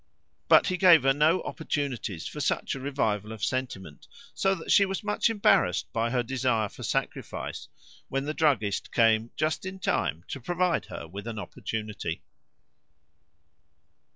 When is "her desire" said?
6.09-6.69